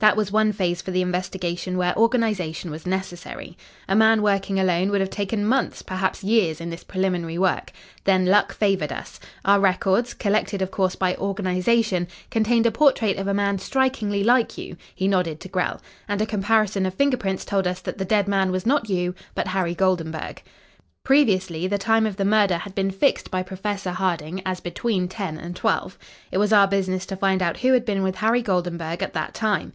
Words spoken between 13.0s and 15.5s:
of a man strikingly like you" he nodded to